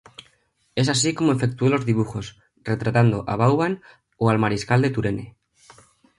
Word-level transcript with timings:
Es 0.73 0.89
así 0.89 1.13
como 1.13 1.31
efectuó 1.31 1.69
los 1.69 1.85
dibujos 1.85 2.41
retratando 2.63 3.23
a 3.27 3.35
Vauban 3.35 3.83
o 4.17 4.31
al 4.31 4.39
mariscal 4.39 4.81
de 4.81 4.89
Turenne. 4.89 5.35